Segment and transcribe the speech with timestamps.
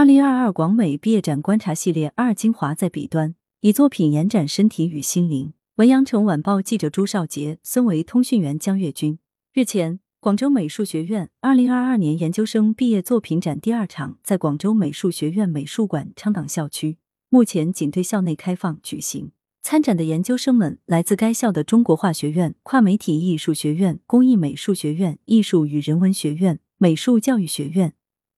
[0.00, 5.52] 二零二二广美毕业展观察系列二精华在彼端，以作品延展身体与心灵。
[5.74, 9.18] 文阳城晚报记者朱少杰，孙维通讯员江月军。
[9.52, 16.96] 日前，广州美术学院二零二二年研究生毕业作品展第二场在广州美术学院美术馆昌岗校区，
[17.28, 19.32] 目前仅对校内开放举行。
[19.60, 27.92] 参展的研究生们来自该校的中国画学院、跨媒体艺术学院、工艺美术学院、艺术与人文学院、美术教育学院。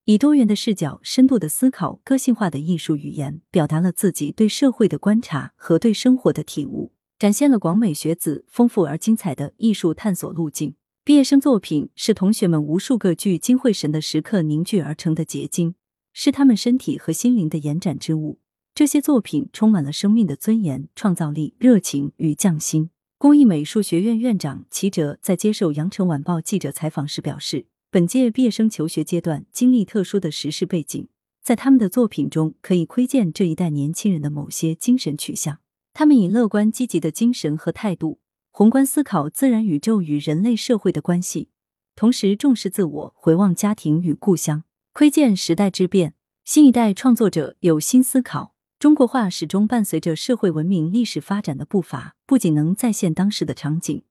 [0.04, 10.74] 以多元的视角、深度的思考、个性化的艺术语言，表达了自己对社会的观察和对生活的体悟，展现了广美学子丰富而精彩的艺术探索路径。
[11.04, 15.76] 毕业生作品是同学们无数个聚精会神的时刻凝聚而成的结晶，
[16.12, 18.40] 是他们身体和心灵的延展之物。
[18.74, 22.90] 这些作品充满了生命的尊严、创造力、热情与匠心。
[23.18, 27.66] 工艺美术学院院长齐哲在接受羊城晚报记者采访时表示。
[27.92, 31.08] 本届毕业生求学阶段经历特殊的时事背景，
[31.42, 35.58] 在他们的作品中可以窥见这一代年轻人的某些精神取向。
[35.92, 38.18] 他们以乐观积极的精神和态度，
[38.50, 41.50] 宏观思考自然宇宙与人类社会的关系，
[41.94, 44.64] 同时重视自我，回望家庭与故乡，
[44.94, 46.14] 窥见时代之变。
[46.46, 48.54] 新一代创作者有新思考。
[48.78, 54.02] 中国画始终伴随着社会文明历史发展的步伐，不仅能再现当时的场景。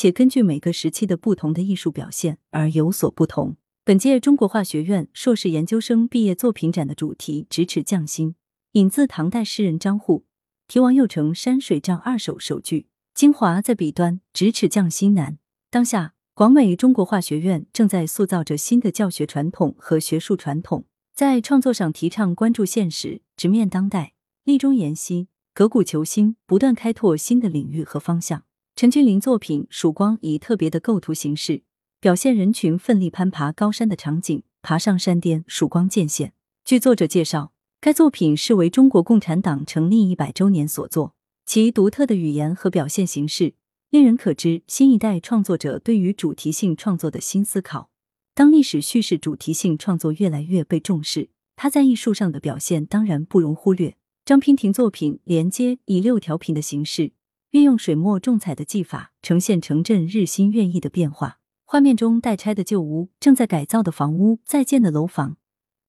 [0.00, 3.56] 且根据每个时期的不同的艺术表现而有所不同。
[3.84, 8.36] 本届中国画学院硕士研究生毕业作品展的主题“咫尺匠心”，
[8.74, 10.22] 引自唐代诗人张祜，
[10.68, 12.86] 题王又成山水账二首首句。
[13.12, 15.38] 精华在笔端，咫尺匠心难。
[15.68, 24.12] 当下，广美中国画学院正在塑造着新的教学传统和学术传统，在创作上提倡关注现实、直面当代、
[24.44, 28.44] 立中研析、革古求新，不断开拓新的领域和方向。
[28.78, 31.62] 陈君林作品《曙光》以特别的构图形式
[32.00, 36.32] 表现人群奋力攀爬高山的场景，爬上山巅，曙光渐现。
[36.64, 43.54] 据作者介绍，该作品是为中国共产党成立一百周年所作，其独特的语言和表现形式，
[43.90, 47.90] 令人可知新一代创作者对于主题性创作的新思考。
[48.32, 53.96] 当历史叙事主题性创作越来越被重视，它在艺术上的表现当然不容忽略。
[54.24, 57.10] 张娉婷作品《连接》以六条屏的形式。
[57.52, 61.38] 运用水墨重彩的技法，呈现城镇日新月异的变化。
[61.64, 65.38] 画面中待拆的旧屋、正在改造的房屋、在建的楼房，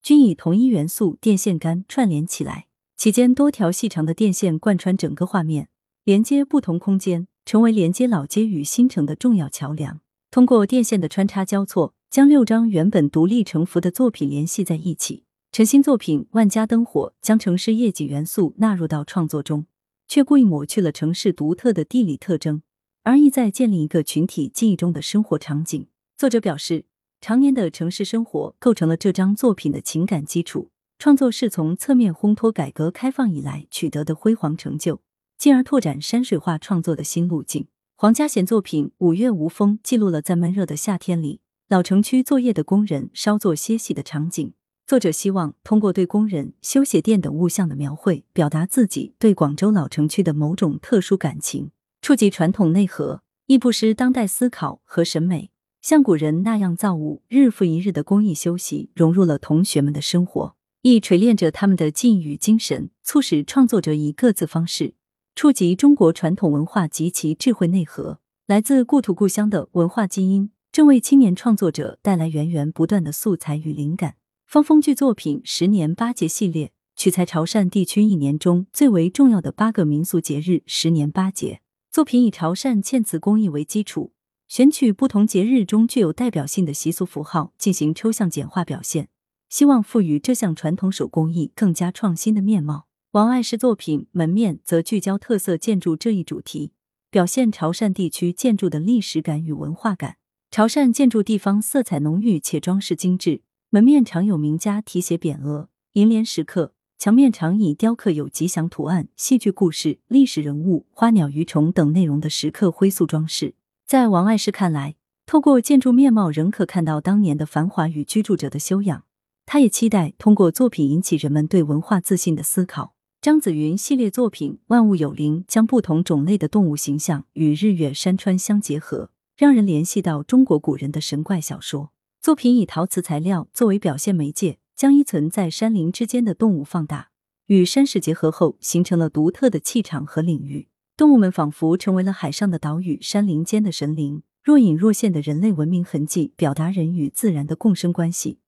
[0.02, 5.68] 均以同一元素电线杆串联起来，其间多条细长的电线贯穿整个画面，
[6.06, 10.00] 连接不同空间，成为连接老街与新城的重要桥梁。
[10.32, 15.26] 通过电线的穿插交错，将六张原本独立成幅的作品联系在一起。
[15.52, 19.66] 陈新作品《万家灯火》将城市夜景元素纳入到创作中。
[20.10, 22.64] 却故意抹去了城市独特的地理特征，
[23.04, 25.88] 而意在建立一个群体记忆中的生活场景。
[26.18, 26.86] 作者表示，
[27.22, 30.72] 常年的城市生活构成了这张作品的情感基础。
[30.98, 35.00] 创作是从侧面烘托改革开放以来取得的辉煌成就，
[35.38, 37.68] 进而拓展山水画创作的新路径。
[37.96, 41.40] 黄家贤作品《五月无风》记录了在闷热的夏天里，
[41.70, 44.54] 老城区作业的工人稍作歇息的场景。
[44.90, 51.70] 作者希望通过对工人、修鞋店等物象的描绘，表达自己对广州老城区的某种特殊感情，
[52.02, 55.52] 触及传统内核，亦不失当代思考和审美。
[55.80, 64.96] 像古人那样造物，日复一日的工艺修习，融入了同学们的生活，亦锤炼着他们的技艺与精神，促使创作者以各自方式
[65.36, 68.18] 触及中国传统文化及其智慧内核。
[68.48, 74.16] 来自故土故乡的文化基因，正为青年创作者带来源源不断的素材与灵感。
[74.50, 81.62] 方风剧作品《十年八节》系列取材潮汕地区一年中最为重要的八个民俗节日“十年八节”。
[81.94, 84.12] 作品以潮汕嵌瓷工艺为基础，
[84.48, 89.10] 选取不同节日中具有代表性的习俗符号进行抽象简化表现，
[89.50, 92.88] 希望赋予这项传统手工艺更加创新的面貌。
[93.12, 96.72] 王爱诗作品《门面》则聚焦特色建筑这一主题，
[97.12, 100.16] 表现潮汕地区建筑的历史感与文化感。
[100.50, 103.44] 潮汕建筑地方色彩浓郁且装饰精致。
[103.72, 113.54] 门面常有名家题写匾额、楹联石刻，墙面常以雕刻有吉祥图案、戏剧故事、历史人物、花鸟鱼虫等内容的石刻灰塑装饰。
[113.86, 114.96] 在王爱诗看来，
[115.28, 119.04] 透过建筑面貌仍可看到当年的繁华与居住者的修养。
[119.46, 122.96] 他也期待通过作品引起人们对文化自信的思考。
[123.22, 131.92] 张子云系列作品《万物有灵》将不同种类的动物形象与日月山川相结合，让人联系到中国古人的神怪小说。
[132.22, 137.12] 作品以陶瓷材料作为表现媒介，将依存在山林之间的动物放大，
[137.46, 140.68] 与山势结合后，形成了独特的气场和领域。
[140.98, 148.40] 动物们仿佛成为了海上的岛屿，山林间的神灵，若隐若现的人类文明痕迹，表达人与自然的共生关系，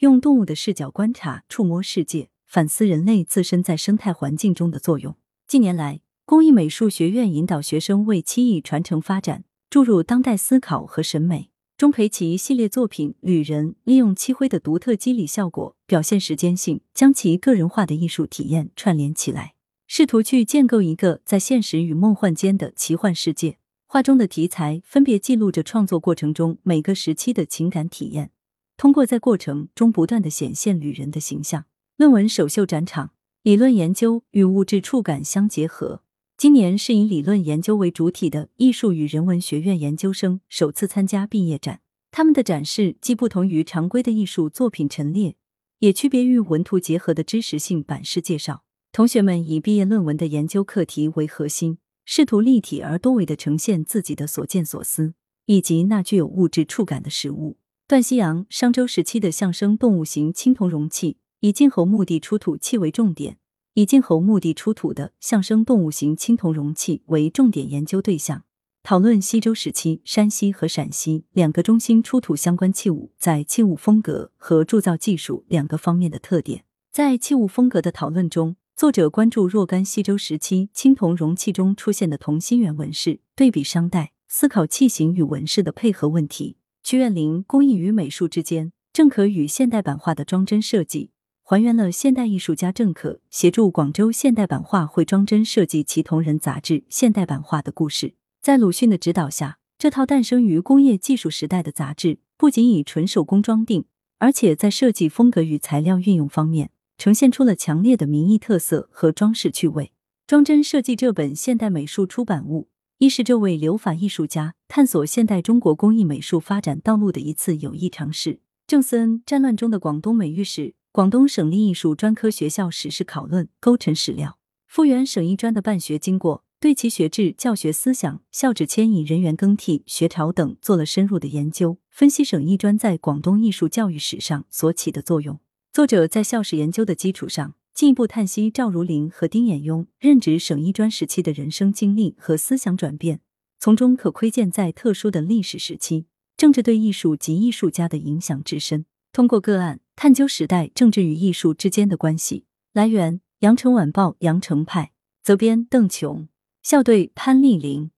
[0.00, 5.16] 用动物的视角观察、触摸世界，反思人类自身在生态环境中的作用。
[5.46, 11.49] 近年来，工艺美术学院引导学生为漆艺传承发展注入当代思考和审美。
[11.80, 19.54] 钟培奇系列作品《旅人》利用漆灰的独特肌理效果，表现时间性，将其个人化的艺术体验串联起来，
[19.86, 23.56] 试图去建构一个在现实与梦幻间的奇幻世界。
[23.86, 28.30] 画中的题材分别记录着创作过程中每个时期的情感体验，
[28.76, 31.64] 通过在过程中不断的显现旅人的形象。
[31.96, 33.12] 论文首秀展场，
[33.42, 36.02] 理论研究与物质触感相结合。
[36.40, 41.82] 今年是以理论研究为主体的艺术与人文学院研究生首次参加毕业展。
[42.10, 45.36] 他们的展示既不同于常规的艺术作品陈列，
[45.80, 48.64] 也区别于文图结合的知识性版式介绍。
[48.90, 51.76] 同学们以毕业论文的研究课题为核心，
[52.06, 55.12] 试图立体而多维的呈现自己的所见所思，
[55.44, 57.58] 以及那具有物质触感的实物。
[57.86, 63.36] 段西洋商周时期的象声动物型青铜容器，以晋侯墓地出土器为重点。
[63.74, 68.42] 以晋侯墓地出土的象声动物型青铜容器为重点研究对象，
[68.82, 76.64] 讨论西周时期山西和陕西两个中心出土相关器物在器物风格和铸造技术两个方面的特点。
[76.90, 86.56] 在器物风格的讨论中，作者关注若干西周时期青铜容器中出现的同心圆纹饰，对比商代，思考器型与纹饰的配合问题。
[86.82, 91.12] 屈院林工艺与美术之间，正可与现代版画的装帧设计。
[91.50, 98.14] 还原了现代艺术家郑可协助广州现代版画会装帧设计其同人杂志《现代版画》的故事。
[98.40, 103.84] 在鲁迅的指导下，这套诞生于工业技术时代的杂志，不仅以纯手工装订，
[104.18, 109.90] 而且在设计风格与材料运用方面，呈现出了强烈的民艺特色和装饰趣味。
[110.28, 112.68] 装帧设计这本现代美术出版物，
[112.98, 118.38] 亦是这位留法艺术家探索现代中国工艺美术发展道路的一次有益尝试。
[118.68, 120.74] 郑思恩：战乱中的广东美育史。
[120.92, 135.38] 广东省立艺术专科学校史事考论构成史料，复原省艺专的办学经过，对其学制、教学思想、校址迁移、人员更替、学潮等做了深入的研究，分析省艺专在广东艺术教育史上所起的作用。
[135.72, 143.20] 作者在校史研究的基础上，进一步叹息赵如林和丁衍庸任职省艺专时期的人生经历和思想转变，
[143.60, 148.86] 从中可窥见在特殊的历史时期，政治对艺术及艺术家的影响之深。
[149.12, 149.78] 通过个案。
[150.02, 152.46] 探究时代政治与艺术之间的关系。
[152.72, 154.92] 来源：羊城晚报羊城派，
[155.22, 156.26] 责编：邓琼，
[156.62, 157.90] 校对：潘丽玲。